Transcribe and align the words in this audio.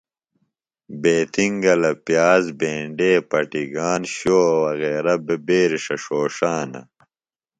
بیتِنگلہ، 1.01 1.91
پِیاز 2.05 2.45
بینڈے 2.59 3.11
پٹِگان 3.29 4.01
شوؤہ 4.15 4.55
وغیرہ 4.63 5.13
بےۡ 5.25 5.39
بیرݜہ 5.45 5.95
ݜوݜانہ۔ 6.03 6.81